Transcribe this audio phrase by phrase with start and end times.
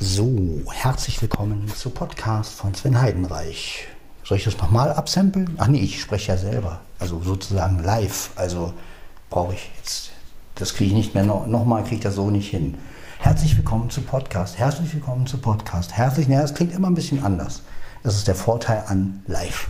[0.00, 3.88] So, herzlich willkommen zu Podcast von Sven Heidenreich.
[4.22, 5.56] Soll ich das nochmal absamplen?
[5.58, 6.82] Ach nee, ich spreche ja selber.
[7.00, 8.30] Also sozusagen live.
[8.36, 8.72] Also
[9.28, 10.12] brauche ich jetzt.
[10.54, 12.78] Das kriege ich nicht mehr noch, nochmal, kriege ich das so nicht hin.
[13.18, 14.56] Herzlich willkommen zu Podcast.
[14.56, 15.92] Herzlich willkommen zu Podcast.
[15.92, 17.62] Herzlich, naja, es klingt immer ein bisschen anders.
[18.04, 19.68] Das ist der Vorteil an live.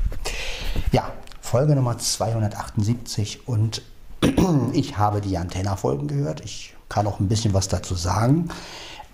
[0.93, 1.11] Ja,
[1.41, 3.81] Folge Nummer 278 und
[4.75, 6.43] ich habe die Antenna-Folgen gehört.
[6.45, 8.51] Ich kann auch ein bisschen was dazu sagen.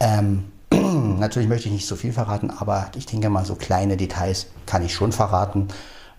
[0.00, 0.46] Ähm,
[0.84, 4.84] natürlich möchte ich nicht so viel verraten, aber ich denke mal, so kleine Details kann
[4.84, 5.68] ich schon verraten,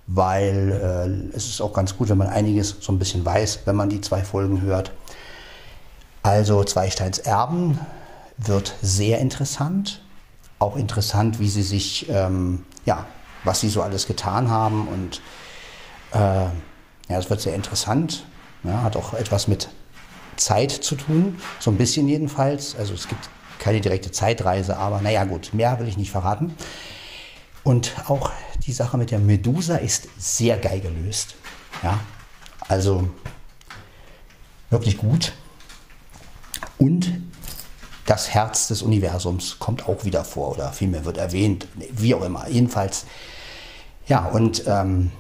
[0.08, 3.76] weil äh, es ist auch ganz gut, wenn man einiges so ein bisschen weiß, wenn
[3.76, 4.92] man die zwei Folgen hört.
[6.24, 7.80] Also Zweisteins Erben
[8.38, 10.02] wird sehr interessant.
[10.60, 13.06] Auch interessant, wie sie sich, ähm, ja,
[13.44, 14.88] was sie so alles getan haben.
[14.88, 15.22] Und
[16.14, 16.46] äh,
[17.10, 18.26] ja, es wird sehr interessant.
[18.64, 19.70] Ja, hat auch etwas mit
[20.38, 22.76] Zeit zu tun, so ein bisschen jedenfalls.
[22.76, 26.56] Also es gibt keine direkte Zeitreise, aber naja gut, mehr will ich nicht verraten.
[27.64, 28.32] Und auch
[28.66, 31.36] die Sache mit der Medusa ist sehr geil gelöst.
[31.84, 32.00] Ja,
[32.68, 33.10] also
[34.70, 35.34] wirklich gut.
[36.78, 37.22] Und
[38.06, 42.48] das Herz des Universums kommt auch wieder vor oder vielmehr wird erwähnt, wie auch immer.
[42.48, 43.06] Jedenfalls,
[44.08, 45.12] ja, und ähm,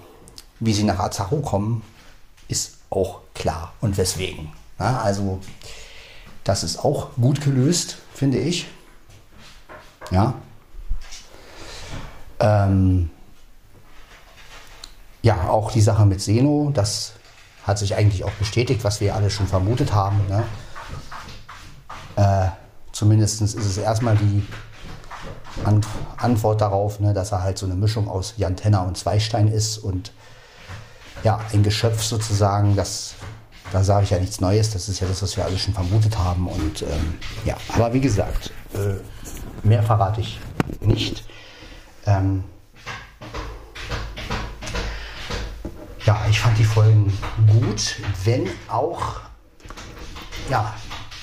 [0.59, 1.81] wie sie nach Azaru kommen,
[2.47, 4.51] ist auch klar und weswegen.
[4.79, 5.39] Ja, also,
[6.45, 8.67] das ist auch gut gelöst, finde ich.
[10.11, 10.35] Ja.
[12.39, 13.09] Ähm,
[15.21, 17.13] ja, auch die Sache mit Seno, das
[17.67, 20.21] hat sich eigentlich auch bestätigt, was wir alle schon vermutet haben.
[20.29, 20.43] Ne?
[22.16, 22.49] Äh,
[22.95, 24.47] Zumindest ist es erstmal die
[26.16, 29.79] Antwort darauf, ne, dass er halt so eine Mischung aus Jan Tenner und Zweistein ist
[29.79, 30.13] und
[31.25, 33.16] ja, ein Geschöpf sozusagen, das,
[33.71, 36.17] da sage ich ja nichts Neues, das ist ja das, was wir alle schon vermutet
[36.17, 38.95] haben und ähm, ja, aber wie gesagt, äh,
[39.67, 40.39] mehr verrate ich
[40.81, 41.25] nicht.
[42.05, 42.44] Ähm,
[46.05, 47.12] ja, ich fand die Folgen
[47.47, 49.22] gut, wenn auch
[50.50, 50.73] ja,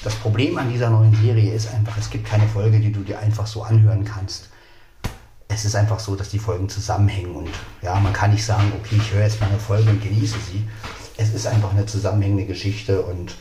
[0.02, 3.20] das Problem an dieser neuen Serie ist einfach, es gibt keine Folge, die du dir
[3.20, 4.48] einfach so anhören kannst.
[5.46, 7.50] Es ist einfach so, dass die Folgen zusammenhängen und
[7.82, 10.66] ja, man kann nicht sagen, okay, ich höre jetzt mal eine Folge und genieße sie.
[11.16, 13.36] Es ist einfach eine zusammenhängende Geschichte und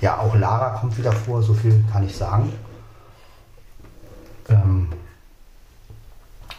[0.00, 2.52] ja, auch Lara kommt wieder vor, so viel kann ich sagen.
[4.48, 4.88] Ähm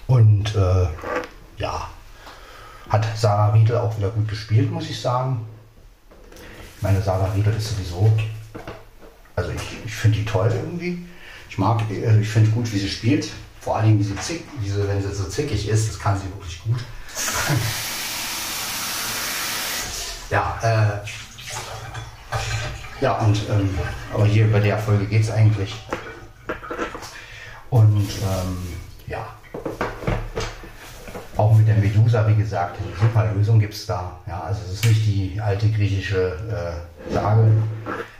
[0.07, 0.87] und äh,
[1.57, 1.89] ja,
[2.89, 5.45] hat Sarah Riedel auch wieder gut gespielt, muss ich sagen.
[6.75, 8.11] Ich meine, Sarah Riedel ist sowieso
[9.39, 11.05] also ich, ich finde die toll irgendwie.
[11.49, 13.29] Ich mag, also ich finde gut, wie sie spielt.
[13.61, 16.25] Vor allem, wie sie zick, wie sie, wenn sie so zickig ist, das kann sie
[16.25, 16.79] wirklich gut.
[20.29, 21.07] ja, äh,
[23.01, 23.77] ja, und ähm,
[24.13, 25.75] aber hier bei der Folge geht es eigentlich.
[27.69, 28.57] Und ähm,
[29.07, 29.25] ja,
[31.37, 34.19] auch mit der Medusa, wie gesagt, eine super Lösung gibt es da.
[34.27, 36.33] Ja, also es ist nicht die alte griechische
[37.09, 37.49] äh, Sage.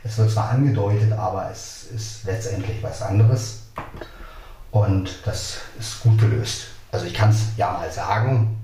[0.02, 3.64] Es wird zwar angedeutet, aber es ist letztendlich was anderes.
[4.70, 6.68] Und das ist gut gelöst.
[6.92, 8.56] Also ich kann es ja mal sagen,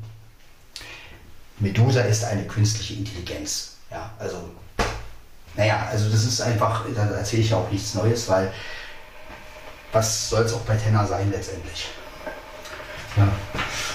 [1.59, 3.77] Medusa ist eine künstliche Intelligenz.
[3.91, 4.37] Ja, also,
[5.57, 8.53] naja, also das ist einfach, da erzähle ich auch nichts Neues, weil
[9.93, 11.89] was soll es auch bei Tenor sein letztendlich?
[13.17, 13.29] Ja,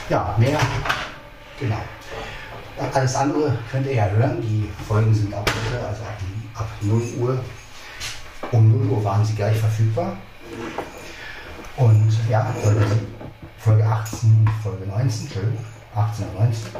[0.10, 0.60] ja mehr,
[1.60, 1.82] genau.
[2.94, 4.42] Alles andere könnt ihr ja hören.
[4.42, 6.18] Die Folgen sind ab heute, also ab,
[6.56, 7.44] ab 0 Uhr.
[8.52, 10.18] Um 0 Uhr waren sie gleich verfügbar.
[11.78, 12.86] Und ja, Folge,
[13.60, 15.58] Folge 18 Folge 19, schön,
[15.96, 16.72] 18 und 19.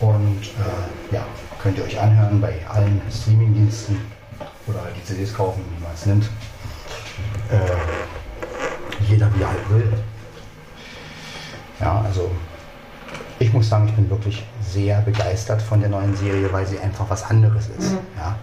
[0.00, 1.24] Und äh, ja,
[1.62, 4.00] könnt ihr euch anhören bei allen Streamingdiensten
[4.66, 6.24] oder die CDs kaufen, wie man es nimmt.
[7.50, 9.92] Äh, jeder wie er halt will.
[11.80, 12.30] Ja, also
[13.38, 17.08] ich muss sagen, ich bin wirklich sehr begeistert von der neuen Serie, weil sie einfach
[17.08, 17.92] was anderes ist.
[17.92, 17.98] Mhm.
[18.16, 18.36] Ja.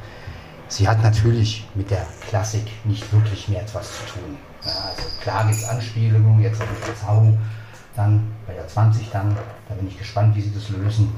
[0.69, 4.37] Sie hat natürlich mit der Klassik nicht wirklich mehr etwas zu tun.
[4.65, 7.37] Ja, also klar gibt es Anspielungen, jetzt auf die Verzauberung,
[7.95, 9.37] dann bei der 20 dann,
[9.69, 11.15] da bin ich gespannt, wie sie das lösen.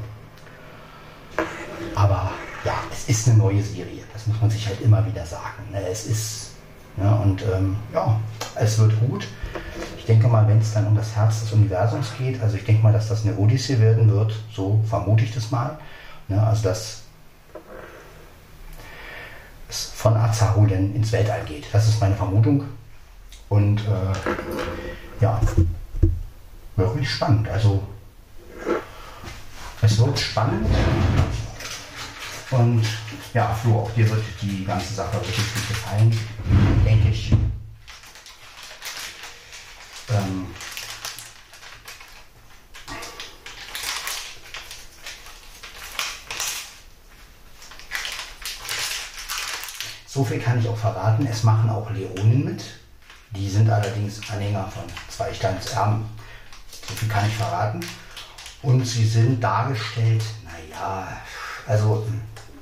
[1.96, 2.32] Aber
[2.64, 5.64] ja, es ist eine neue Serie, das muss man sich halt immer wieder sagen.
[5.72, 5.82] Ne.
[5.90, 6.52] Es ist,
[6.98, 8.20] ja, und ähm, ja,
[8.56, 9.28] es wird gut
[10.10, 12.92] denke mal, wenn es dann um das Herz des Universums geht, also ich denke mal,
[12.92, 15.78] dass das eine Odyssee werden wird, so vermute ich das mal.
[16.28, 17.04] Ne, also dass
[19.70, 21.68] es von Azaru denn ins Weltall geht.
[21.72, 22.66] Das ist meine Vermutung.
[23.50, 25.40] Und äh, ja,
[26.76, 27.48] wirklich spannend.
[27.48, 27.84] Also
[29.90, 30.68] es wird spannend.
[32.52, 32.86] Und
[33.34, 36.20] ja, Flo, auch dir wird die ganze Sache wirklich gut gefallen,
[36.86, 37.32] denke ich.
[40.10, 40.48] Ähm,
[50.08, 51.28] so viel kann ich auch verraten.
[51.28, 52.64] Es machen auch Leonen mit.
[53.32, 56.06] Die sind allerdings Anhänger von Zweisteinserben.
[56.88, 57.80] So viel kann ich verraten.
[58.62, 61.08] Und sie sind dargestellt, naja,
[61.66, 62.06] also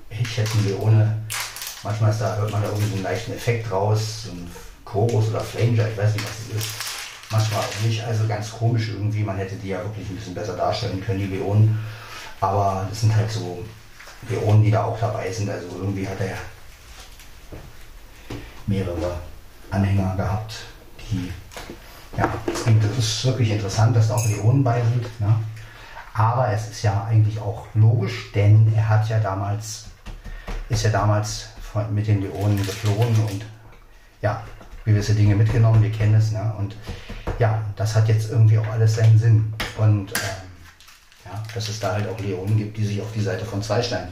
[0.10, 1.18] ich hätte eine Leone.
[1.84, 4.50] Manchmal da, hört man da irgendwie so einen leichten Effekt raus, so ein
[4.86, 6.76] Chorus oder Flanger, ich weiß nicht, was es ist.
[7.30, 9.24] Manchmal auch nicht, also ganz komisch irgendwie.
[9.24, 11.78] Man hätte die ja wirklich ein bisschen besser darstellen können, die Leonen.
[12.40, 13.64] Aber das sind halt so
[14.30, 15.50] Leonen, die da auch dabei sind.
[15.50, 16.38] Also irgendwie hat er
[18.66, 19.18] mehrere
[19.72, 20.56] Anhänger gehabt,
[21.00, 21.32] die,
[22.18, 25.20] ja, das ist wirklich interessant, dass da auch Leonen bei sind.
[25.20, 25.36] Ne?
[26.18, 29.86] Aber es ist ja eigentlich auch logisch, denn er hat ja damals,
[30.68, 33.46] ist ja damals von, mit den Leonen geflohen und
[34.24, 34.44] ja,
[34.84, 36.32] gewisse Dinge mitgenommen, wir kennen es.
[36.32, 36.54] Ne?
[36.58, 36.76] Und
[37.38, 39.54] ja, das hat jetzt irgendwie auch alles seinen Sinn.
[39.78, 40.48] Und ähm,
[41.26, 44.12] ja, dass es da halt auch Leonen gibt, die sich auf die Seite von Zweistein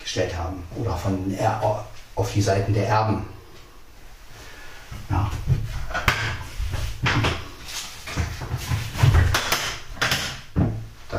[0.00, 1.84] gestellt haben oder von er
[2.16, 3.24] auf die Seiten der Erben.
[5.10, 5.30] Ja.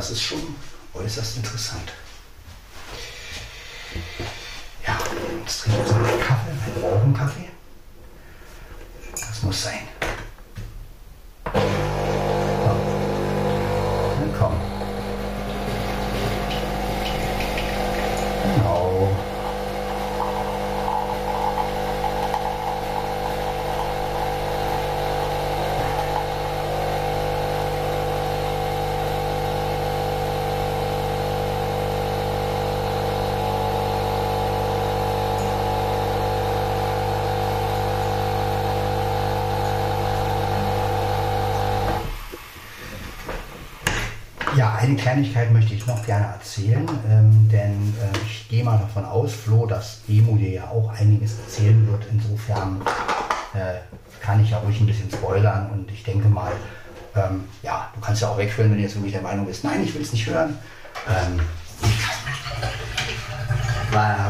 [0.00, 0.56] Das ist schon
[0.94, 1.92] äußerst interessant.
[4.86, 4.98] Ja,
[5.44, 7.50] jetzt trinke ich jetzt mal Kaffee, einen Morgenkaffee.
[9.12, 9.88] Das muss sein.
[44.90, 49.32] Eine Kleinigkeit möchte ich noch gerne erzählen, ähm, denn äh, ich gehe mal davon aus,
[49.32, 52.06] Flo, dass Emo dir ja auch einiges erzählen wird.
[52.10, 52.80] Insofern
[53.54, 53.78] äh,
[54.20, 56.52] kann ich ja ruhig ein bisschen spoilern und ich denke mal,
[57.14, 59.82] ähm, ja, du kannst ja auch wegführen, wenn du jetzt wirklich der Meinung bist, nein,
[59.84, 60.58] ich will es nicht hören.
[61.08, 61.40] Ähm,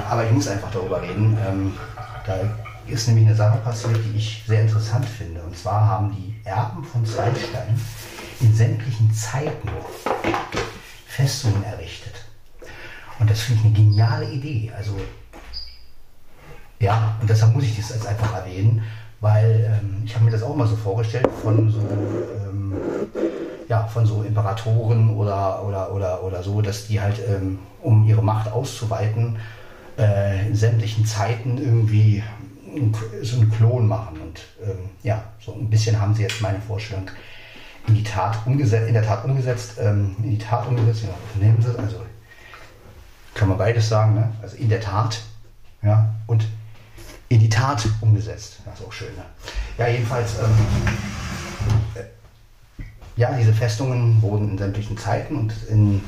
[0.08, 1.36] aber ich muss einfach darüber reden.
[1.46, 1.74] Ähm,
[2.26, 2.36] da
[2.86, 5.42] ist nämlich eine Sache passiert, die ich sehr interessant finde.
[5.42, 7.80] Und zwar haben die Erben von Zweistein
[8.40, 9.68] in sämtlichen Zeiten
[11.06, 12.14] Festungen errichtet.
[13.18, 14.72] Und das finde ich eine geniale Idee.
[14.76, 14.92] Also,
[16.78, 18.82] ja, und deshalb muss ich das jetzt einfach erwähnen,
[19.20, 22.74] weil ähm, ich habe mir das auch mal so vorgestellt von so, ähm,
[23.68, 28.22] ja, von so Imperatoren oder, oder, oder, oder so, dass die halt, ähm, um ihre
[28.22, 29.36] Macht auszuweiten,
[29.98, 32.22] äh, in sämtlichen Zeiten irgendwie
[33.22, 34.20] so einen Klon machen.
[34.20, 37.10] Und ähm, ja, so ein bisschen haben sie jetzt meine Vorstellung
[37.86, 41.60] in die Tat umgesetzt, in der Tat umgesetzt, ähm, in die Tat umgesetzt, ja, nehmen
[41.60, 42.04] Sie, also
[43.34, 44.30] kann man beides sagen, ne?
[44.42, 45.20] also in der Tat,
[45.82, 46.46] ja, und
[47.28, 48.58] in die Tat umgesetzt.
[48.64, 49.14] Das ist auch schön.
[49.16, 49.24] Ne?
[49.78, 50.84] Ja, jedenfalls, ähm,
[51.94, 52.02] äh,
[53.16, 56.02] ja, diese Festungen wurden in sämtlichen Zeiten und in,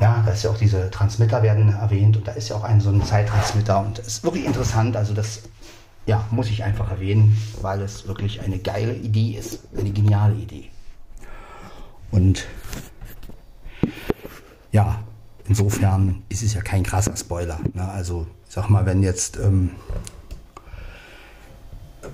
[0.00, 2.80] ja, da ist ja auch diese Transmitter werden erwähnt und da ist ja auch ein
[2.80, 5.42] so ein Zeittransmitter und es ist wirklich interessant, also das
[6.06, 10.70] ja, muss ich einfach erwähnen, weil es wirklich eine geile Idee ist, eine geniale Idee.
[12.10, 12.46] Und
[14.72, 14.98] ja,
[15.46, 17.60] insofern ist es ja kein krasser Spoiler.
[17.74, 17.88] Ne?
[17.88, 19.70] Also, sag mal, wenn jetzt ähm,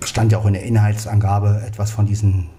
[0.05, 2.51] stand ja auch in der Inhaltsangabe etwas von diesen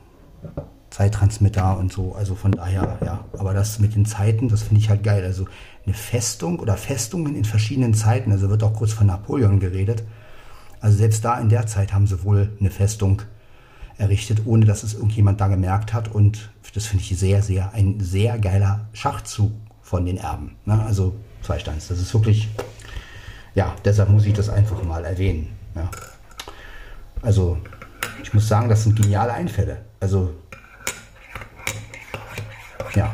[0.97, 2.15] Zeittransmitter und so.
[2.15, 3.23] Also von daher, ja.
[3.37, 5.23] Aber das mit den Zeiten, das finde ich halt geil.
[5.23, 5.45] Also
[5.85, 8.31] eine Festung oder Festungen in verschiedenen Zeiten.
[8.31, 10.03] Also wird auch kurz von Napoleon geredet.
[10.81, 13.21] Also selbst da in der Zeit haben sie wohl eine Festung
[13.99, 16.07] errichtet, ohne dass es irgendjemand da gemerkt hat.
[16.07, 19.51] Und das finde ich sehr, sehr, ein sehr geiler Schachzug
[19.83, 20.55] von den Erben.
[20.65, 20.83] Ne?
[20.83, 21.13] Also
[21.43, 21.89] Zweisteins.
[21.89, 22.49] Das ist wirklich,
[23.53, 25.49] ja, deshalb muss ich das einfach mal erwähnen.
[25.75, 25.91] Ja.
[27.21, 27.59] Also
[28.23, 29.85] ich muss sagen, das sind geniale Einfälle.
[29.99, 30.33] Also
[32.95, 33.13] ja.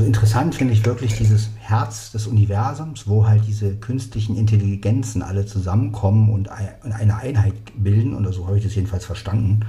[0.00, 5.44] Also interessant finde ich wirklich dieses Herz des Universums, wo halt diese künstlichen Intelligenzen alle
[5.44, 9.60] zusammenkommen und eine Einheit bilden, oder so habe ich das jedenfalls verstanden.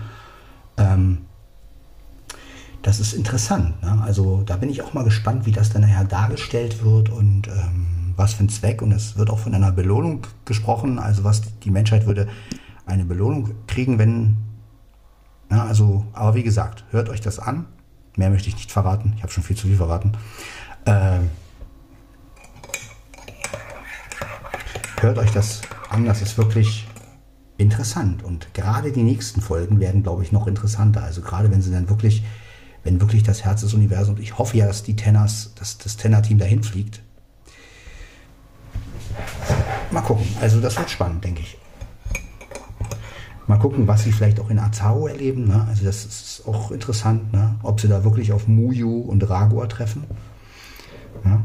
[0.77, 1.25] Ähm,
[2.81, 3.81] das ist interessant.
[3.81, 4.01] Ne?
[4.03, 8.13] Also da bin ich auch mal gespannt, wie das dann nachher dargestellt wird und ähm,
[8.15, 8.81] was für ein Zweck.
[8.81, 10.99] Und es wird auch von einer Belohnung gesprochen.
[10.99, 12.27] Also was die Menschheit würde
[12.85, 14.37] eine Belohnung kriegen, wenn
[15.49, 17.65] Ja, also, aber wie gesagt, hört euch das an.
[18.17, 19.13] Mehr möchte ich nicht verraten.
[19.15, 20.13] Ich habe schon viel zu viel verraten.
[20.85, 21.29] Ähm,
[24.99, 26.05] hört euch das an.
[26.05, 26.87] Das ist wirklich
[27.57, 28.23] interessant.
[28.23, 31.03] Und gerade die nächsten Folgen werden, glaube ich, noch interessanter.
[31.03, 32.23] Also gerade wenn sie dann wirklich,
[32.83, 36.39] wenn wirklich das Herz des Universums, ich hoffe ja, dass die Tenners, dass das Tenner-Team
[36.39, 37.01] dahin fliegt.
[39.91, 40.25] Mal gucken.
[40.39, 41.57] Also das wird spannend, denke ich.
[43.47, 45.47] Mal gucken, was sie vielleicht auch in Azao erleben.
[45.47, 45.65] Ne?
[45.67, 47.55] Also das ist auch interessant, ne?
[47.63, 50.05] ob sie da wirklich auf Muyu und Ragor treffen.
[51.25, 51.41] Ja?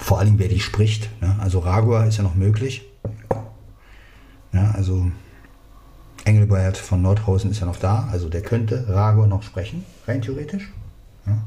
[0.00, 1.10] Vor allem, wer die spricht.
[1.20, 1.36] Ne?
[1.40, 2.86] Also Ragor ist ja noch möglich.
[4.52, 5.10] Ja, also
[6.24, 8.08] Engelbert von Nordhausen ist ja noch da.
[8.10, 10.72] Also der könnte Ragor noch sprechen, rein theoretisch.
[11.26, 11.42] Ja?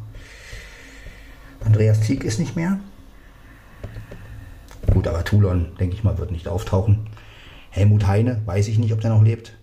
[1.66, 2.80] Andreas Zieg ist nicht mehr.
[4.94, 7.08] Gut, aber Toulon, denke ich mal, wird nicht auftauchen.
[7.72, 9.54] Helmut Heine, weiß ich nicht, ob der noch lebt.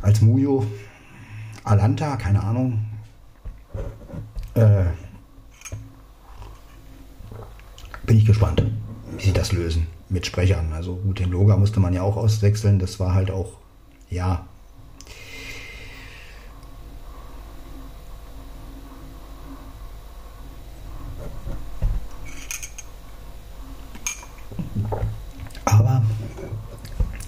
[0.00, 0.66] Als Mujo.
[1.64, 2.86] Alanta, keine Ahnung.
[4.54, 4.84] Äh,
[8.06, 8.64] bin ich gespannt,
[9.16, 10.72] wie sie das lösen mit Sprechern.
[10.72, 12.78] Also gut, den Loga musste man ja auch auswechseln.
[12.78, 13.58] Das war halt auch,
[14.08, 14.46] ja,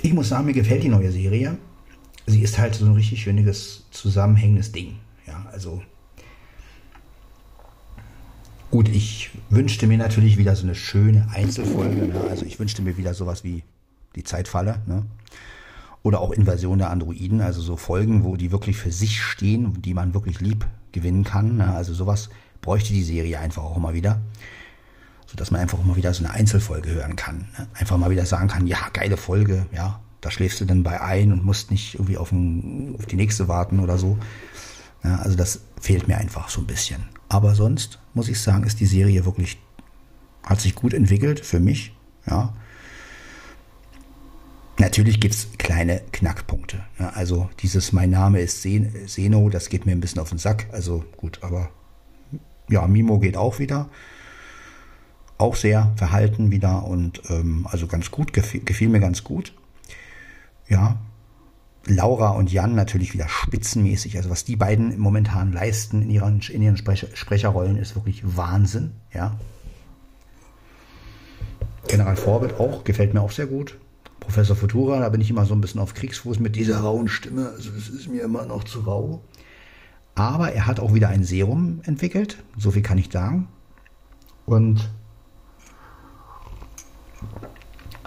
[0.07, 1.59] Ich muss sagen, mir gefällt die neue Serie.
[2.27, 5.01] Sie ist halt so ein richtig schönes, zusammenhängendes Ding.
[5.27, 5.83] Ja, also
[8.71, 12.09] gut, ich wünschte mir natürlich wieder so eine schöne Einzelfolge.
[12.09, 12.21] Ne?
[12.29, 13.63] Also ich wünschte mir wieder sowas wie
[14.15, 14.81] die Zeitfalle.
[14.87, 15.05] Ne?
[16.03, 19.95] Oder auch Invasion der Androiden, also so Folgen, wo die wirklich für sich stehen, die
[19.95, 21.57] man wirklich lieb gewinnen kann.
[21.57, 21.75] Ne?
[21.75, 22.31] Also sowas
[22.61, 24.21] bräuchte die Serie einfach auch immer wieder
[25.27, 27.49] sodass man einfach mal wieder so eine Einzelfolge hören kann.
[27.59, 27.67] Ne?
[27.75, 31.33] Einfach mal wieder sagen kann, ja, geile Folge, ja, da schläfst du dann bei ein
[31.33, 34.19] und musst nicht irgendwie auf, ein, auf die nächste warten oder so.
[35.05, 37.05] Ja, also das fehlt mir einfach so ein bisschen.
[37.29, 39.59] Aber sonst muss ich sagen, ist die Serie wirklich,
[40.43, 41.95] hat sich gut entwickelt für mich,
[42.27, 42.53] ja.
[44.79, 46.85] Natürlich gibt es kleine Knackpunkte.
[46.99, 50.67] Ja, also dieses Mein Name ist Seno, das geht mir ein bisschen auf den Sack.
[50.71, 51.71] Also gut, aber
[52.69, 53.89] ja, Mimo geht auch wieder
[55.39, 59.53] auch sehr verhalten wieder und ähm, also ganz gut, gefiel, gefiel mir ganz gut.
[60.69, 60.99] Ja,
[61.87, 64.17] Laura und Jan natürlich wieder spitzenmäßig.
[64.17, 68.93] Also was die beiden momentan leisten in ihren, in ihren Sprecher, Sprecherrollen ist wirklich Wahnsinn.
[69.13, 69.39] Ja.
[71.89, 73.79] General Vorbild auch, gefällt mir auch sehr gut.
[74.19, 77.51] Professor Futura, da bin ich immer so ein bisschen auf Kriegsfuß mit dieser rauen Stimme.
[77.51, 79.23] Also es ist mir immer noch zu rau.
[80.17, 83.49] Aber er hat auch wieder ein Serum entwickelt, so viel kann ich sagen.
[84.47, 84.91] Und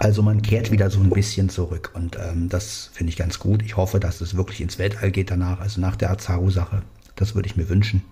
[0.00, 3.62] also man kehrt wieder so ein bisschen zurück und ähm, das finde ich ganz gut.
[3.62, 6.80] Ich hoffe, dass es wirklich ins Weltall geht danach, also nach der Azaru-Sache.
[7.16, 8.02] Das würde ich mir wünschen.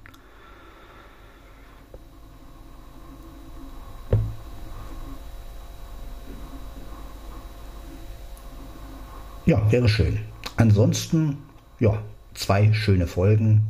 [9.47, 10.19] Ja, wäre schön.
[10.57, 11.39] Ansonsten,
[11.81, 12.03] ja,
[12.35, 13.63] zwei schöne Folgen.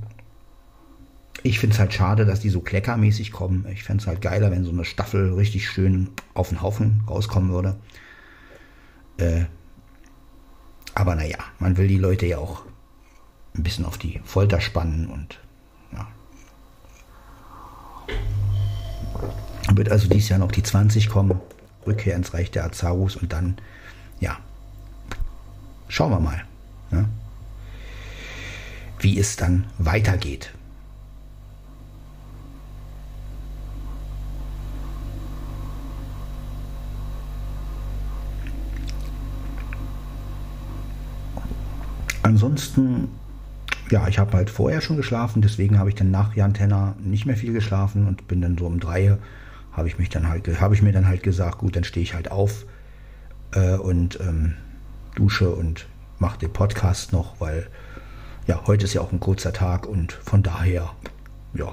[1.45, 3.65] Ich finde es halt schade, dass die so kleckermäßig kommen.
[3.73, 7.53] Ich fände es halt geiler, wenn so eine Staffel richtig schön auf den Haufen rauskommen
[7.53, 7.77] würde.
[9.19, 9.45] Äh,
[10.95, 12.63] aber naja, man will die Leute ja auch
[13.55, 15.39] ein bisschen auf die Folter spannen und
[15.93, 16.09] ja.
[19.75, 21.41] Wird also dieses Jahr noch die 20 kommen,
[21.87, 23.59] Rückkehr ins Reich der Azarus und dann,
[24.21, 24.39] ja,
[25.89, 26.45] schauen wir mal,
[26.91, 27.09] ne?
[29.01, 30.53] wie es dann weitergeht.
[42.29, 43.09] Ansonsten,
[43.91, 47.25] ja, ich habe halt vorher schon geschlafen, deswegen habe ich dann nach Jan Tenner nicht
[47.25, 49.17] mehr viel geschlafen und bin dann so um drei,
[49.73, 52.13] habe ich mich dann halt, habe ich mir dann halt gesagt, gut, dann stehe ich
[52.13, 52.67] halt auf
[53.53, 54.57] äh, und ähm,
[55.15, 55.87] dusche und
[56.19, 57.67] mache den Podcast noch, weil
[58.47, 60.91] ja, heute ist ja auch ein kurzer Tag und von daher,
[61.55, 61.73] ja,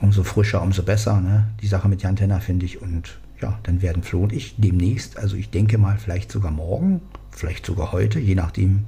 [0.00, 1.48] umso frischer, umso besser, ne?
[1.60, 5.16] Die Sache mit Jan Tenner finde ich und ja, dann werden Flo und ich demnächst,
[5.18, 7.00] also ich denke mal vielleicht sogar morgen,
[7.40, 8.86] vielleicht sogar heute, je nachdem.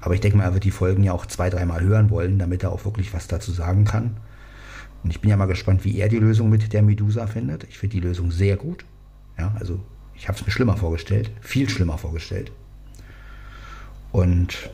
[0.00, 2.62] Aber ich denke mal, er wird die Folgen ja auch zwei, dreimal hören wollen, damit
[2.62, 4.16] er auch wirklich was dazu sagen kann.
[5.02, 7.64] Und ich bin ja mal gespannt, wie er die Lösung mit der Medusa findet.
[7.64, 8.84] Ich finde die Lösung sehr gut.
[9.38, 9.80] Ja, also
[10.14, 12.52] ich habe es mir schlimmer vorgestellt, viel schlimmer vorgestellt.
[14.12, 14.70] Und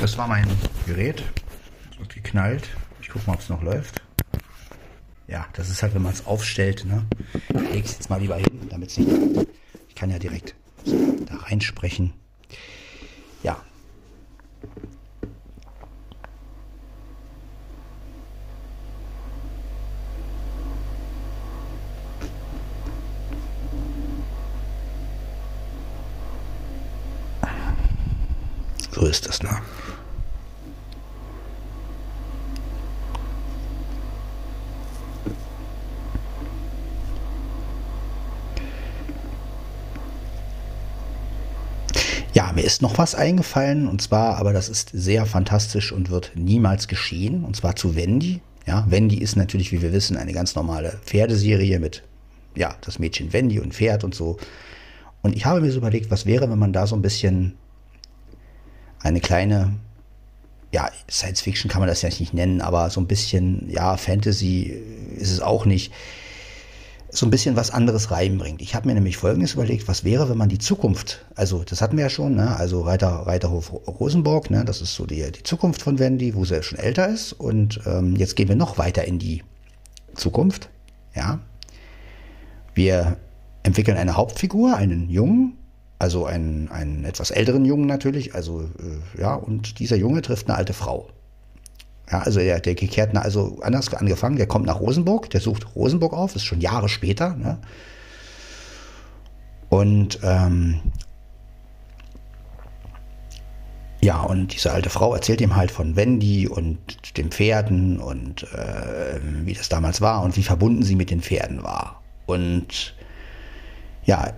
[0.00, 0.48] das war mein
[0.84, 1.22] Gerät.
[1.92, 2.68] Es wird geknallt.
[3.00, 4.02] Ich gucke mal, ob es noch läuft.
[5.28, 6.84] Ja, das ist halt, wenn man es aufstellt.
[6.84, 7.06] Ne?
[7.50, 9.48] Ich lege es jetzt mal lieber hin, damit es nicht.
[9.88, 12.14] Ich kann ja direkt da reinsprechen.
[13.44, 13.62] Ja.
[28.90, 29.60] So ist das, ne?
[42.38, 46.30] Ja, mir ist noch was eingefallen und zwar, aber das ist sehr fantastisch und wird
[46.36, 48.40] niemals geschehen und zwar zu Wendy.
[48.64, 52.04] Ja, Wendy ist natürlich, wie wir wissen, eine ganz normale Pferdeserie mit,
[52.54, 54.36] ja, das Mädchen Wendy und Pferd und so.
[55.20, 57.56] Und ich habe mir so überlegt, was wäre, wenn man da so ein bisschen
[59.00, 59.74] eine kleine,
[60.70, 64.80] ja, Science Fiction kann man das ja nicht nennen, aber so ein bisschen, ja, Fantasy
[65.16, 65.92] ist es auch nicht
[67.10, 68.60] so ein bisschen was anderes reinbringt.
[68.60, 71.96] Ich habe mir nämlich Folgendes überlegt, was wäre, wenn man die Zukunft, also das hatten
[71.96, 72.56] wir ja schon, ne?
[72.56, 74.64] also Reiter, Reiterhof Rosenborg, ne?
[74.64, 78.14] das ist so die, die Zukunft von Wendy, wo sie schon älter ist und ähm,
[78.16, 79.42] jetzt gehen wir noch weiter in die
[80.14, 80.68] Zukunft,
[81.14, 81.40] ja.
[82.74, 83.16] Wir
[83.62, 85.56] entwickeln eine Hauptfigur, einen Jungen,
[85.98, 90.56] also einen, einen etwas älteren Jungen natürlich, also äh, ja, und dieser Junge trifft eine
[90.56, 91.08] alte Frau.
[92.10, 96.14] Ja, also der, der gekehrt, also anders angefangen, der kommt nach Rosenburg, der sucht Rosenburg
[96.14, 97.36] auf, ist schon Jahre später.
[97.36, 97.58] Ne?
[99.68, 100.80] Und ähm,
[104.00, 106.78] ja, und diese alte Frau erzählt ihm halt von Wendy und
[107.18, 111.62] den Pferden und äh, wie das damals war und wie verbunden sie mit den Pferden
[111.62, 112.00] war.
[112.26, 112.94] Und
[114.04, 114.32] ja,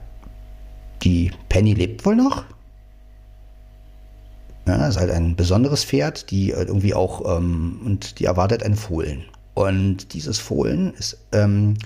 [1.03, 2.45] die Penny lebt wohl noch,
[4.71, 9.25] ja, ist halt ein besonderes Pferd, die irgendwie auch, ähm, und die erwartet ein Fohlen.
[9.55, 11.77] Und dieses Fohlen ist, ähm,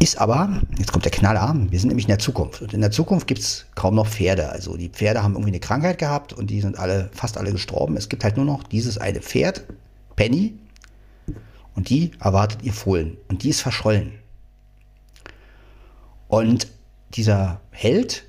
[0.00, 2.62] ist aber, jetzt kommt der Knaller, wir sind nämlich in der Zukunft.
[2.62, 4.48] Und in der Zukunft gibt es kaum noch Pferde.
[4.50, 7.96] Also die Pferde haben irgendwie eine Krankheit gehabt und die sind alle, fast alle gestorben.
[7.96, 9.64] Es gibt halt nur noch dieses eine Pferd,
[10.16, 10.54] Penny,
[11.74, 13.16] und die erwartet ihr Fohlen.
[13.28, 14.12] Und die ist verschollen.
[16.28, 16.68] Und
[17.14, 18.24] dieser Held,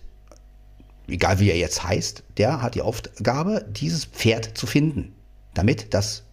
[1.08, 5.14] egal wie er jetzt heißt, der hat die Aufgabe, dieses Pferd zu finden,
[5.54, 6.24] damit das,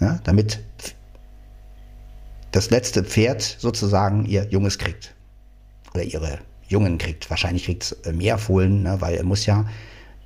[0.00, 0.60] ja, damit
[2.52, 5.14] das letzte Pferd sozusagen ihr Junges kriegt.
[5.94, 7.28] Oder ihre Jungen kriegt.
[7.30, 9.66] Wahrscheinlich kriegt es äh, mehr Fohlen, ne, weil er muss ja,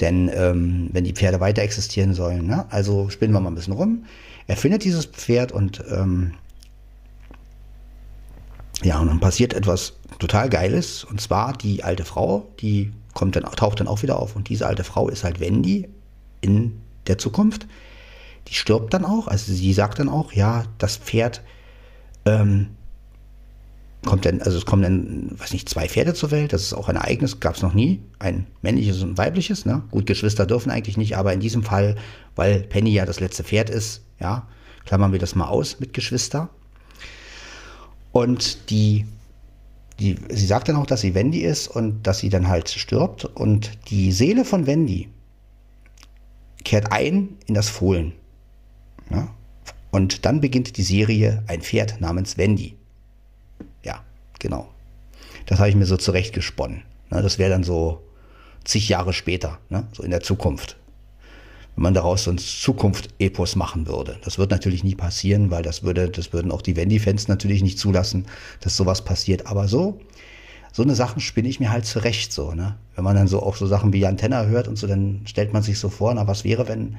[0.00, 3.74] denn ähm, wenn die Pferde weiter existieren sollen, ne, also spinnen wir mal ein bisschen
[3.74, 4.04] rum.
[4.46, 6.34] Er findet dieses Pferd und ähm,
[8.82, 11.04] ja, und dann passiert etwas total Geiles.
[11.04, 14.36] Und zwar die alte Frau, die kommt dann, taucht dann auch wieder auf.
[14.36, 15.88] Und diese alte Frau ist halt Wendy
[16.40, 17.66] in der Zukunft.
[18.48, 19.28] Die stirbt dann auch.
[19.28, 21.42] Also sie sagt dann auch, ja, das Pferd
[22.26, 22.70] ähm,
[24.04, 26.52] kommt dann, also es kommen dann, weiß nicht, zwei Pferde zur Welt.
[26.52, 28.02] Das ist auch ein Ereignis, gab es noch nie.
[28.18, 29.64] Ein männliches und ein weibliches.
[29.64, 29.82] Ne?
[29.90, 31.96] Gut, Geschwister dürfen eigentlich nicht, aber in diesem Fall,
[32.36, 34.46] weil Penny ja das letzte Pferd ist, ja,
[34.84, 36.50] klammern wir das mal aus mit Geschwister.
[38.14, 39.06] Und die,
[39.98, 43.24] die, sie sagt dann auch, dass sie Wendy ist und dass sie dann halt stirbt.
[43.24, 45.08] Und die Seele von Wendy
[46.62, 48.12] kehrt ein in das Fohlen.
[49.10, 49.34] Ja?
[49.90, 52.76] Und dann beginnt die Serie Ein Pferd namens Wendy.
[53.82, 54.04] Ja,
[54.38, 54.68] genau.
[55.46, 56.84] Das habe ich mir so zurechtgesponnen.
[57.10, 57.20] Ne?
[57.20, 58.00] Das wäre dann so
[58.62, 59.88] zig Jahre später, ne?
[59.92, 60.76] so in der Zukunft
[61.76, 64.18] wenn man daraus so ein Zukunft-Epos machen würde.
[64.24, 67.78] Das wird natürlich nie passieren, weil das würde, das würden auch die Wendy-Fans natürlich nicht
[67.78, 68.26] zulassen,
[68.60, 69.46] dass sowas passiert.
[69.46, 70.00] Aber so,
[70.72, 72.76] so eine Sachen spinne ich mir halt zurecht so, ne?
[72.94, 75.62] Wenn man dann so auch so Sachen wie Antenna hört und so, dann stellt man
[75.62, 76.96] sich so vor, na, was wäre, wenn,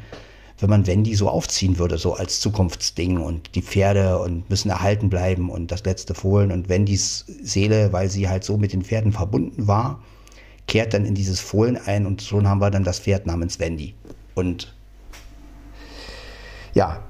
[0.60, 5.10] wenn man Wendy so aufziehen würde, so als Zukunftsding und die Pferde und müssen erhalten
[5.10, 9.12] bleiben und das letzte Fohlen und Wendys Seele, weil sie halt so mit den Pferden
[9.12, 10.02] verbunden war,
[10.68, 13.94] kehrt dann in dieses Fohlen ein und schon haben wir dann das Pferd namens Wendy.
[14.36, 14.74] Und
[16.74, 17.02] ja,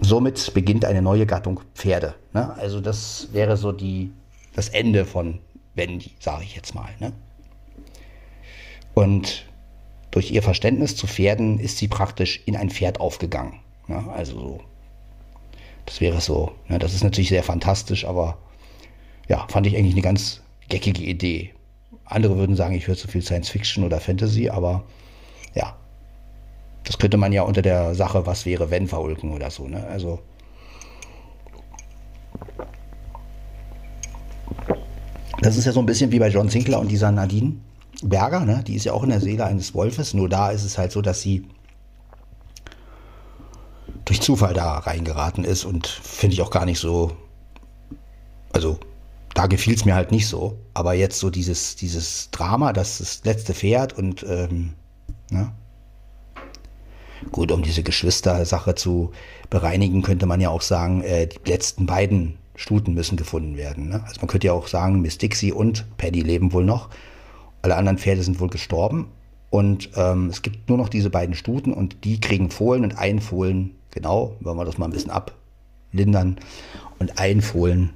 [0.00, 2.14] somit beginnt eine neue Gattung Pferde.
[2.32, 2.52] Ne?
[2.54, 4.10] Also das wäre so die,
[4.54, 5.38] das Ende von
[5.74, 6.88] Wendy, sage ich jetzt mal.
[6.98, 7.12] Ne?
[8.94, 9.46] Und
[10.10, 13.60] durch ihr Verständnis zu Pferden ist sie praktisch in ein Pferd aufgegangen.
[13.86, 14.04] Ne?
[14.10, 14.60] Also so,
[15.86, 16.52] das wäre so.
[16.68, 16.78] Ne?
[16.78, 18.38] Das ist natürlich sehr fantastisch, aber
[19.28, 21.54] ja, fand ich eigentlich eine ganz geckige Idee.
[22.04, 24.82] Andere würden sagen, ich höre zu viel Science Fiction oder Fantasy, aber
[25.54, 25.76] ja,
[26.84, 29.68] das könnte man ja unter der Sache, was wäre, wenn verulken oder so.
[29.68, 29.86] Ne?
[29.86, 30.20] Also.
[35.42, 37.56] Das ist ja so ein bisschen wie bei John Sinclair und dieser Nadine
[38.02, 38.62] Berger, ne?
[38.66, 41.02] die ist ja auch in der Seele eines Wolfes, nur da ist es halt so,
[41.02, 41.46] dass sie
[44.04, 47.12] durch Zufall da reingeraten ist und finde ich auch gar nicht so,
[48.52, 48.78] also
[49.34, 53.22] da gefiel es mir halt nicht so, aber jetzt so dieses, dieses Drama, das das
[53.24, 54.74] letzte Pferd und ähm,
[55.30, 55.52] ne?
[57.32, 59.12] Gut, um diese Geschwister-Sache zu
[59.48, 63.88] bereinigen, könnte man ja auch sagen, äh, die letzten beiden Stuten müssen gefunden werden.
[63.88, 64.02] Ne?
[64.06, 66.90] Also man könnte ja auch sagen, Miss Dixie und Paddy leben wohl noch.
[67.62, 69.08] Alle anderen Pferde sind wohl gestorben.
[69.50, 73.20] Und ähm, es gibt nur noch diese beiden Stuten und die kriegen Fohlen und ein
[73.20, 76.36] Fohlen, genau, wenn wir das mal ein bisschen ablindern.
[76.98, 77.90] Und ein Fohlen,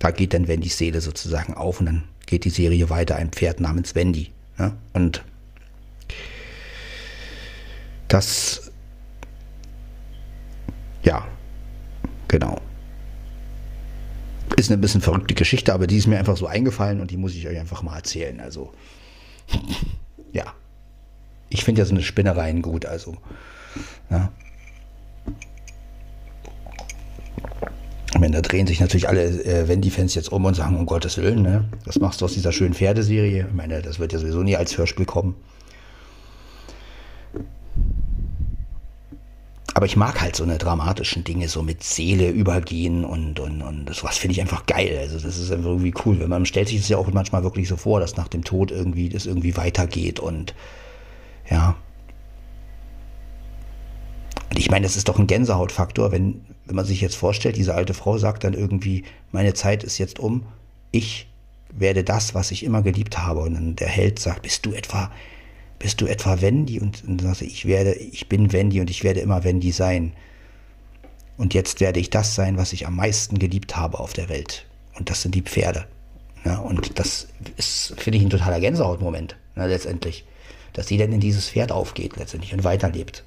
[0.00, 3.60] da geht dann Wendys Seele sozusagen auf und dann geht die Serie weiter, ein Pferd
[3.60, 4.30] namens Wendy.
[4.58, 4.72] Ne?
[4.94, 5.24] Und
[8.14, 8.70] das,
[11.02, 11.26] ja,
[12.28, 12.60] genau.
[14.56, 17.34] Ist eine bisschen verrückte Geschichte, aber die ist mir einfach so eingefallen und die muss
[17.34, 18.38] ich euch einfach mal erzählen.
[18.38, 18.72] Also,
[20.32, 20.44] ja.
[21.48, 23.16] Ich finde ja so eine Spinnereien gut, also.
[24.10, 24.30] Ja.
[28.20, 31.42] Wenn da drehen sich natürlich alle äh, Wendy-Fans jetzt um und sagen, um Gottes Willen,
[31.42, 31.64] ne?
[31.84, 33.46] Was machst du aus dieser schönen Pferdeserie?
[33.48, 35.34] Ich meine, das wird ja sowieso nie als Hörspiel kommen.
[39.76, 43.92] Aber ich mag halt so eine dramatischen Dinge, so mit Seele übergehen und, und, und
[43.92, 44.96] sowas finde ich einfach geil.
[45.00, 46.20] Also das ist irgendwie cool.
[46.20, 48.70] Wenn man stellt sich das ja auch manchmal wirklich so vor, dass nach dem Tod
[48.70, 50.54] irgendwie das irgendwie weitergeht und
[51.50, 51.74] ja.
[54.48, 57.74] Und ich meine, das ist doch ein Gänsehautfaktor, wenn, wenn man sich jetzt vorstellt, diese
[57.74, 60.46] alte Frau sagt dann irgendwie, meine Zeit ist jetzt um,
[60.92, 61.26] ich
[61.72, 63.40] werde das, was ich immer geliebt habe.
[63.40, 65.10] Und dann der Held sagt, bist du etwa
[65.84, 66.80] bist du etwa Wendy?
[66.80, 70.14] Und, und sagte, ich werde, ich bin Wendy und ich werde immer Wendy sein.
[71.36, 74.64] Und jetzt werde ich das sein, was ich am meisten geliebt habe auf der Welt.
[74.94, 75.86] Und das sind die Pferde.
[76.42, 80.24] Ja, und das ist, finde ich, ein totaler Gänsehautmoment, na, letztendlich.
[80.72, 83.22] Dass sie dann in dieses Pferd aufgeht, letztendlich, und weiterlebt.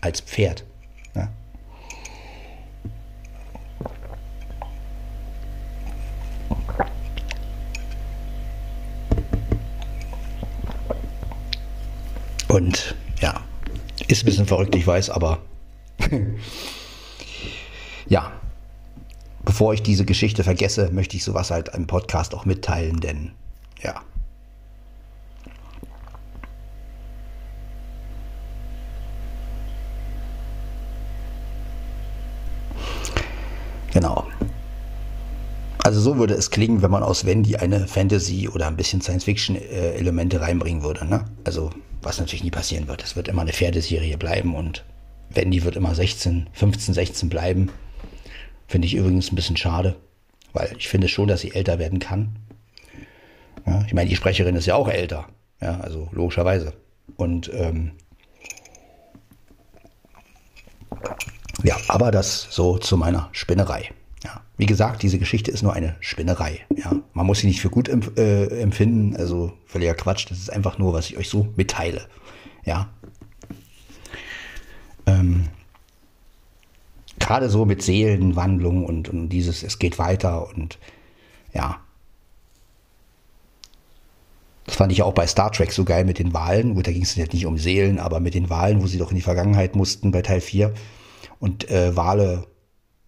[0.00, 0.64] Als Pferd.
[1.16, 1.28] Ja.
[12.56, 13.42] Und ja,
[14.08, 15.40] ist ein bisschen verrückt, ich weiß, aber
[18.08, 18.32] ja,
[19.44, 23.32] bevor ich diese Geschichte vergesse, möchte ich sowas halt im Podcast auch mitteilen, denn
[23.82, 24.00] ja.
[33.92, 34.26] Genau.
[35.84, 40.40] Also so würde es klingen, wenn man aus Wendy eine Fantasy oder ein bisschen Science-Fiction-Elemente
[40.40, 41.04] reinbringen würde.
[41.04, 41.26] Ne?
[41.44, 41.70] Also
[42.06, 43.02] was natürlich nie passieren wird.
[43.02, 44.84] Es wird immer eine Pferdeserie bleiben und
[45.30, 47.70] Wendy wird immer 16, 15, 16 bleiben.
[48.68, 49.96] Finde ich übrigens ein bisschen schade,
[50.52, 52.36] weil ich finde schon, dass sie älter werden kann.
[53.66, 55.28] Ja, ich meine, die Sprecherin ist ja auch älter,
[55.60, 56.74] ja, also logischerweise.
[57.16, 57.92] Und ähm,
[61.64, 63.90] ja, aber das so zu meiner Spinnerei.
[64.26, 66.66] Ja, wie gesagt, diese Geschichte ist nur eine Spinnerei.
[66.74, 70.28] Ja, man muss sie nicht für gut empf äh, empfinden, also völliger Quatsch.
[70.28, 72.08] Das ist einfach nur, was ich euch so mitteile.
[72.64, 72.88] Ja.
[75.06, 75.46] Ähm,
[77.20, 80.80] Gerade so mit Seelenwandlung und, und dieses, es geht weiter und
[81.54, 81.78] ja.
[84.64, 86.74] Das fand ich auch bei Star Trek so geil mit den Wahlen.
[86.74, 89.10] Gut, da ging es jetzt nicht um Seelen, aber mit den Wahlen, wo sie doch
[89.12, 90.74] in die Vergangenheit mussten bei Teil 4
[91.38, 92.48] und äh, Wale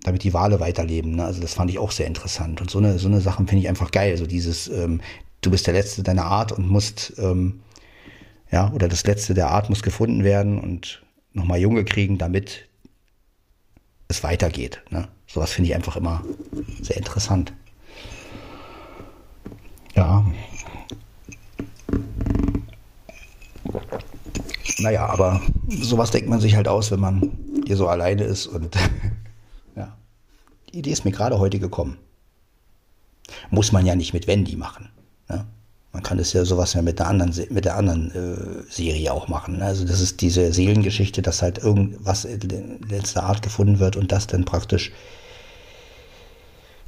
[0.02, 1.16] damit die Wale weiterleben.
[1.16, 1.24] Ne?
[1.24, 2.60] Also das fand ich auch sehr interessant.
[2.60, 4.16] Und so eine, so eine Sachen finde ich einfach geil.
[4.16, 5.00] So dieses, ähm,
[5.40, 7.60] du bist der Letzte deiner Art und musst, ähm,
[8.50, 12.68] ja, oder das Letzte der Art muss gefunden werden und nochmal Junge kriegen, damit
[14.08, 14.82] es weitergeht.
[14.90, 15.08] Ne?
[15.26, 16.24] Sowas finde ich einfach immer
[16.80, 17.52] sehr interessant.
[19.94, 20.24] Ja.
[24.78, 27.32] Naja, aber sowas denkt man sich halt aus, wenn man
[27.66, 28.76] hier so alleine ist und
[30.72, 31.98] die Idee ist mir gerade heute gekommen.
[33.50, 34.90] Muss man ja nicht mit Wendy machen.
[35.28, 35.46] Ne?
[35.92, 39.28] Man kann das ja sowas ja mit der anderen, mit der anderen äh, Serie auch
[39.28, 39.58] machen.
[39.58, 39.64] Ne?
[39.64, 44.26] Also das ist diese Seelengeschichte, dass halt irgendwas in letzter Art gefunden wird und das
[44.26, 44.92] dann praktisch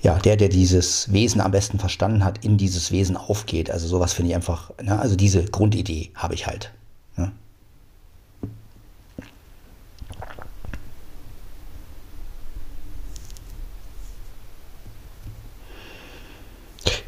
[0.02, 3.70] ja, der, der dieses Wesen am besten verstanden hat, in dieses Wesen aufgeht.
[3.70, 4.98] Also sowas finde ich einfach, ne?
[4.98, 6.72] also diese Grundidee habe ich halt.
[7.16, 7.32] Ne?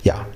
[0.02, 0.26] Ja.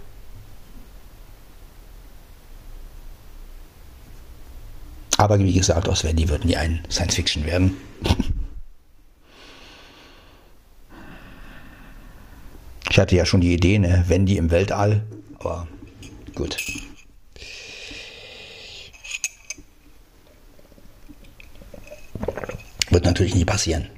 [5.27, 7.77] Aber wie gesagt, aus Wendy wird nie ein Science-Fiction werden.
[12.89, 15.03] Ich hatte ja schon die Idee, ne, wenn die im Weltall,
[15.41, 15.67] aber
[16.35, 16.57] gut.
[22.89, 23.91] Wird natürlich nie passieren.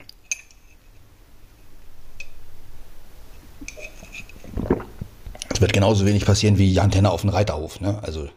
[5.52, 7.80] Es wird genauso wenig passieren wie die Antenne auf dem Reiterhof.
[7.80, 8.02] Ne?
[8.02, 8.30] Also.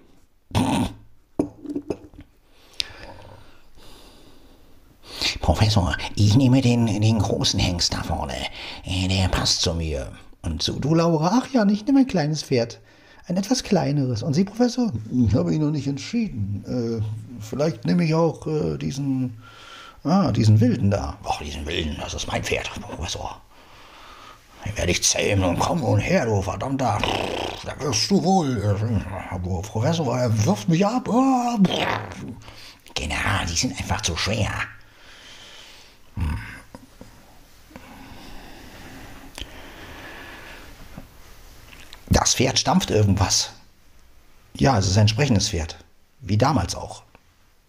[5.41, 8.33] Professor, ich nehme den, den großen Hengst da vorne.
[8.85, 10.11] Äh, Der passt zu mir.
[10.41, 12.79] Und so, du Laura, ach ja, ich nehme ein kleines Pferd.
[13.27, 14.23] Ein etwas kleineres.
[14.23, 14.91] Und Sie, Professor?
[15.27, 16.63] Ich habe mich noch nicht entschieden.
[16.67, 17.03] Äh,
[17.39, 19.37] vielleicht nehme ich auch äh, diesen,
[20.03, 21.17] ah, diesen Wilden da.
[21.23, 23.39] Ach, diesen Wilden, das ist mein Pferd, Professor.
[24.65, 26.99] Den werde ich zähmen und komm nun her, du verdammter.
[27.65, 28.77] Da wirst du wohl.
[29.29, 31.07] Aber Professor, er wirft mich ab.
[31.09, 31.57] Ah,
[32.93, 34.51] Genau, die sind einfach zu schwer.
[42.09, 43.51] Das Pferd stampft irgendwas.
[44.53, 45.77] Ja, es ist ein sprechendes Pferd.
[46.19, 47.03] Wie damals auch.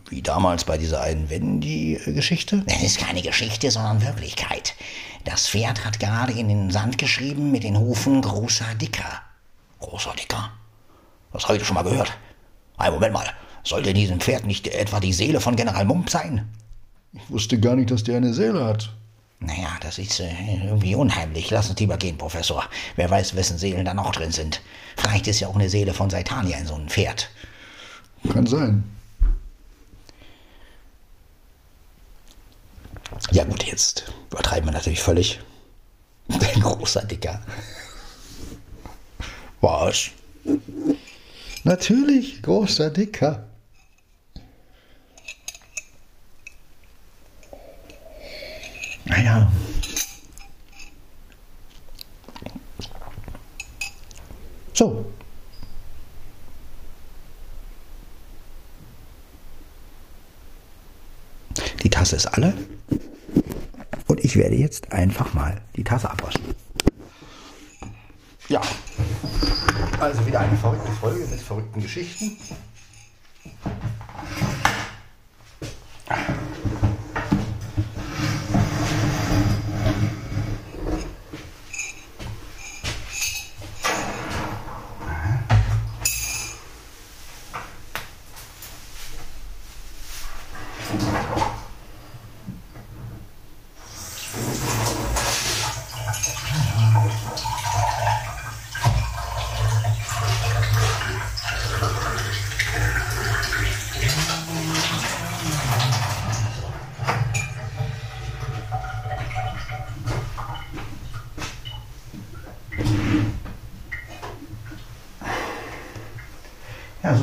[0.09, 2.65] Wie damals bei dieser einen Wendy-Geschichte.
[2.67, 4.75] Das ist keine Geschichte, sondern Wirklichkeit.
[5.25, 9.23] Das Pferd hat gerade in den Sand geschrieben mit den Hufen großer Dicker.
[9.81, 10.51] Großer Dicker?
[11.33, 12.13] Das habe ich schon mal gehört.
[12.77, 13.31] Ein Moment mal.
[13.65, 16.53] Sollte diesem Pferd nicht etwa die Seele von General Mump sein?
[17.13, 18.93] Ich wusste gar nicht, dass der eine Seele hat.
[19.41, 20.33] Naja, das ist äh,
[20.65, 21.51] irgendwie unheimlich.
[21.51, 22.65] Lass uns lieber gehen, Professor.
[22.97, 24.61] Wer weiß, wessen Seelen da noch drin sind.
[24.97, 27.29] Vielleicht ist ja auch eine Seele von Saitania in so einem Pferd.
[28.33, 28.85] Kann sein.
[33.33, 35.41] Ja gut, jetzt übertreiben wir natürlich völlig.
[36.29, 37.43] Ein großer Dicker.
[39.61, 40.11] Was?
[41.65, 43.47] Natürlich, großer Dicker.
[49.05, 49.51] Naja.
[54.73, 55.05] So.
[61.83, 62.53] Die Tasse ist alle.
[64.07, 66.43] Und ich werde jetzt einfach mal die Tasse abwaschen.
[68.49, 68.61] Ja.
[69.99, 72.37] Also wieder eine verrückte Folge mit verrückten Geschichten.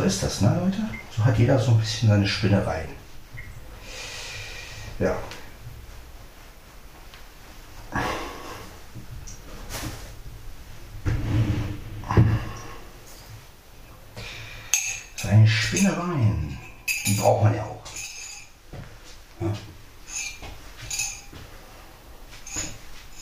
[0.10, 0.78] Ist das, ne, Leute?
[1.16, 2.90] So hat jeder so ein bisschen seine Spinnereien.
[4.98, 5.16] Ja.
[15.16, 16.58] Seine Spinnereien,
[17.06, 17.84] die braucht man ja auch.
[19.42, 19.54] Ja.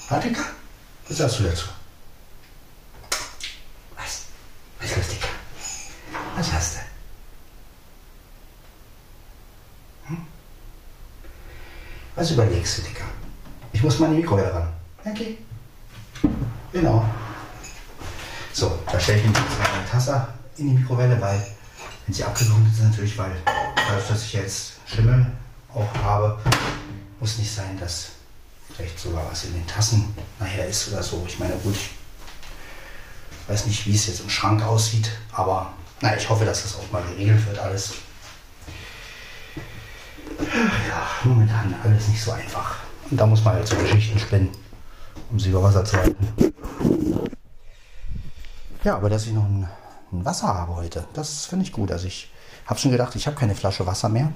[0.09, 0.35] Warte,
[1.09, 1.67] was sagst du dazu?
[3.97, 4.21] Was?
[4.79, 5.27] Was ist das, Dicker?
[6.37, 6.79] Was hast du?
[10.09, 10.27] Hm?
[12.15, 13.05] Was überlegst du, Dicker?
[13.99, 14.67] In die Mikrowelle ran.
[15.03, 15.37] Okay.
[16.71, 17.03] Genau.
[18.53, 21.41] So, da stelle ich mir jetzt eine Tasse in die Mikrowelle, weil,
[22.05, 23.31] wenn sie abgekühlt ist, natürlich, weil
[23.75, 25.25] dadurch, dass ich jetzt Schimmel
[25.73, 26.37] auch habe,
[27.19, 28.09] muss nicht sein, dass
[28.75, 31.23] vielleicht sogar was in den Tassen nachher ist oder so.
[31.27, 36.29] Ich meine, gut, ich weiß nicht, wie es jetzt im Schrank aussieht, aber na, ich
[36.29, 37.93] hoffe, dass das auch mal geregelt wird alles.
[40.39, 42.86] Ja, momentan alles nicht so einfach.
[43.09, 44.49] Und da muss man halt so Geschichten spinnen,
[45.31, 46.53] um sie über Wasser zu halten.
[48.83, 49.67] Ja, aber dass ich noch ein,
[50.11, 51.91] ein Wasser habe heute, das finde ich gut.
[51.91, 52.31] Also ich
[52.65, 54.31] habe schon gedacht, ich habe keine Flasche Wasser mehr.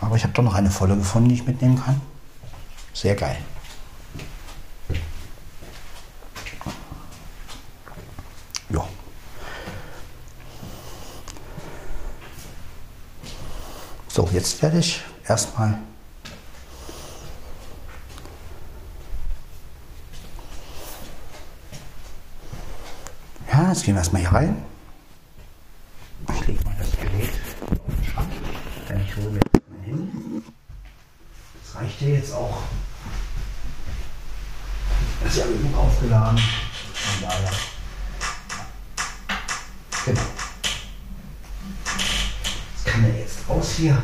[0.00, 2.00] Aber ich habe doch noch eine volle gefunden, die ich mitnehmen kann.
[2.92, 3.38] Sehr geil.
[8.68, 8.86] Ja.
[14.08, 15.78] So, jetzt werde ich erstmal
[23.52, 24.64] Ja, jetzt gehen wir erstmal hier rein.
[26.32, 27.28] Ich lege mal das Gerät
[27.60, 28.30] auf den Schrank,
[28.88, 30.42] denn ich hole mir jetzt mein Handy.
[31.62, 32.62] Das reicht ja jetzt auch.
[35.22, 36.38] Das ist ja genug auf aufgeladen.
[36.38, 37.50] Von daher.
[40.06, 40.20] Genau.
[42.74, 44.02] Das kann er jetzt raus hier.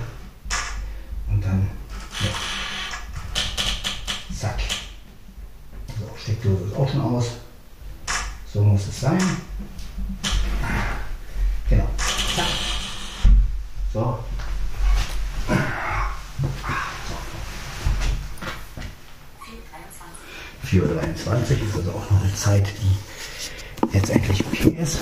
[21.29, 24.99] 4.23 Uhr ist also auch noch eine Zeit, die jetzt endlich okay ist.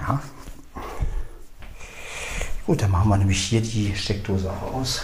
[0.00, 0.20] Ja.
[2.66, 5.02] Gut, dann machen wir nämlich hier die Steckdose auch aus.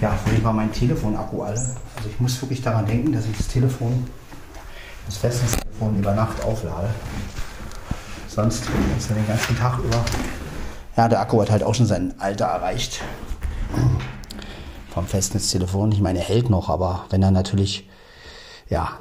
[0.00, 1.52] Ja, vorhin war mein Telefonakku alle.
[1.52, 4.06] Also ich muss wirklich daran denken, dass ich das Telefon,
[5.06, 6.88] das Festnetztelefon über Nacht auflade.
[8.28, 8.64] Sonst
[8.96, 10.02] ist er den ganzen Tag über.
[10.96, 13.02] Ja, der Akku hat halt auch schon sein Alter erreicht
[15.10, 15.92] Festnetztelefon.
[15.92, 17.88] Ich meine, hält noch, aber wenn er natürlich,
[18.68, 18.98] ja.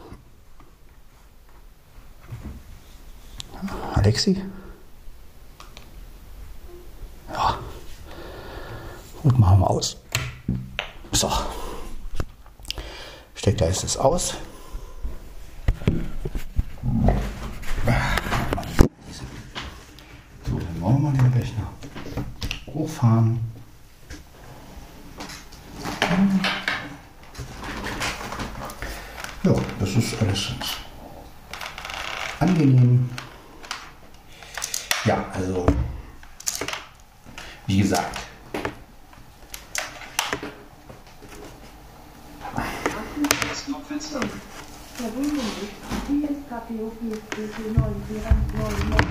[3.93, 4.41] Alexi?
[7.32, 7.60] Ja.
[9.22, 9.98] Gut, machen wir aus.
[11.12, 11.30] So.
[13.36, 14.36] Steckt da ist es aus.
[20.43, 21.67] So, dann wollen wir den Rechner
[22.74, 23.39] hochfahren.
[29.43, 30.52] Ja, das ist alles
[32.39, 33.10] angenehm.
[35.06, 35.65] Ja, also,
[37.67, 38.19] wie gesagt,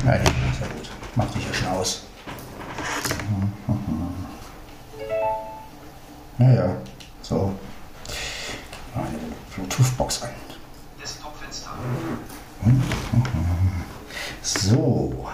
[0.05, 0.25] Ja, ja,
[0.59, 0.91] sehr gut.
[1.17, 2.03] Mach dich ja schon aus.
[6.39, 6.77] Ja, ja.
[7.23, 7.53] So.
[8.95, 9.19] Eine
[9.55, 10.31] Bluetooth-Box an.
[11.01, 11.71] Desktop-Fenster.
[14.43, 15.29] So.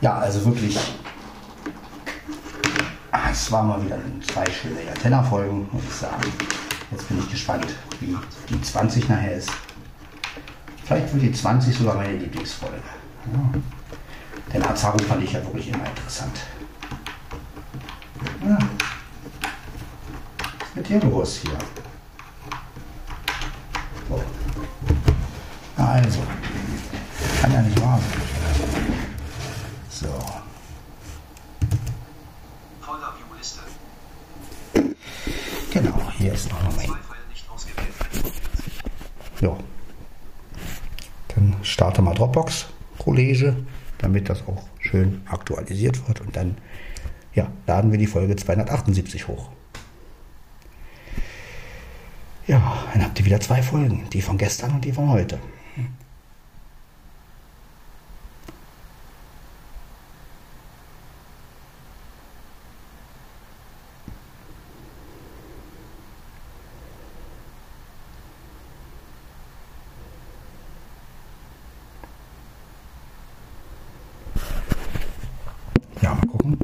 [0.00, 0.78] Ja, also wirklich.
[3.30, 6.32] Es war mal wieder zwei schöne Antenna-Folgen, muss ich sagen.
[6.90, 7.66] Jetzt bin ich gespannt,
[8.00, 8.16] wie
[8.48, 9.50] die 20 nachher ist.
[10.84, 12.82] Vielleicht wird die 20 sogar meine Lieblingsfolge.
[13.32, 13.60] Ja.
[14.52, 16.40] Denn Azaru fand ich ja wirklich immer interessant.
[18.44, 18.58] Ja.
[18.58, 18.64] Was
[20.68, 21.56] ist mit dir los hier?
[24.08, 24.20] So.
[25.76, 26.20] Also,
[27.40, 28.20] kann ja nicht wahr sein.
[29.88, 30.08] So,
[32.80, 33.60] Folder View Liste.
[35.72, 36.86] genau, hier ist nochmal mein.
[36.86, 37.94] Zwei Pfeile nicht ausgewählt.
[39.40, 39.56] Ja.
[41.28, 42.66] Dann starte mal Dropbox,
[42.98, 43.54] College,
[43.98, 46.20] damit das auch schön aktualisiert wird.
[46.20, 46.56] Und dann
[47.34, 49.50] ja, laden wir die Folge 278 hoch.
[52.46, 55.38] Ja, dann habt ihr wieder zwei Folgen, die von gestern und die von heute.
[76.02, 76.58] Ja, mal gucken,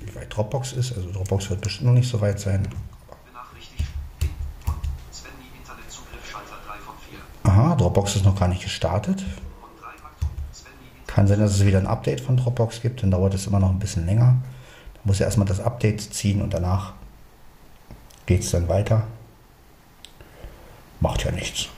[0.00, 0.96] wie weit Dropbox ist.
[0.96, 2.66] Also Dropbox wird bestimmt noch nicht so weit sein.
[3.24, 3.84] Benachrichtigt.
[4.64, 4.74] Von
[5.12, 7.18] Svenny Internetzugriff Schalter 3 von 4.
[7.44, 9.20] Aha, Dropbox ist noch gar nicht gestartet.
[9.20, 10.30] Und 3 Achtung.
[10.52, 11.06] Svenny Internet.
[11.06, 13.70] Kann sein, dass es wieder ein Update von Dropbox gibt, dann dauert es immer noch
[13.70, 14.36] ein bisschen länger.
[14.94, 16.94] Da muss er erstmal das Update ziehen und danach
[18.26, 19.06] geht es dann weiter.
[20.98, 21.68] Macht ja nichts.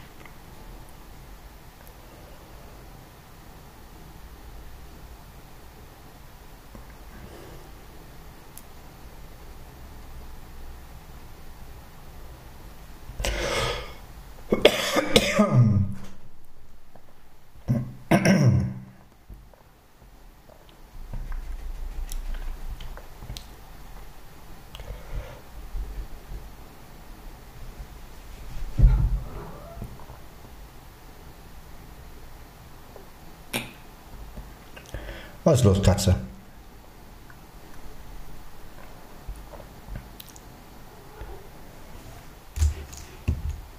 [35.46, 36.16] Was ist los, Katze?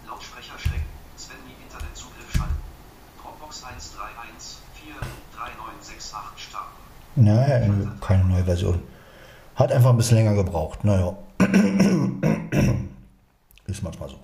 [0.08, 0.86] Lautsprecher schrecken.
[1.18, 2.56] Svenny Internetzugriff schalten.
[3.22, 6.72] Dropbox 131433968 starten.
[7.18, 7.68] Naja,
[8.00, 8.82] keine neue Version.
[9.56, 10.86] Hat einfach ein bisschen länger gebraucht.
[10.86, 11.18] Naja.
[13.68, 14.20] Ist manchmal so.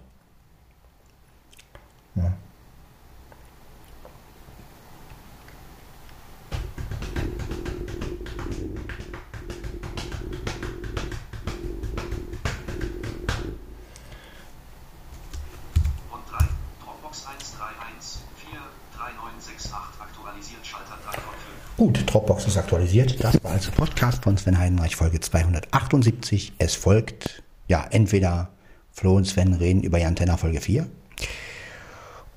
[22.63, 23.21] Aktualisiert.
[23.21, 26.53] Das war also Podcast von Sven Heidenreich, Folge 278.
[26.59, 28.49] Es folgt, ja, entweder
[28.91, 30.87] Flo und Sven reden über Jan Tenner, Folge 4.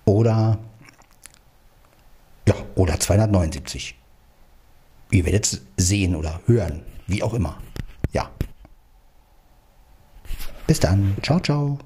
[0.04, 0.58] Oder,
[2.48, 3.94] ja, oder 279.
[5.12, 7.58] Ihr werdet es sehen oder hören, wie auch immer.
[8.12, 8.28] Ja.
[10.66, 11.16] Bis dann.
[11.22, 11.78] Ciao, ciao.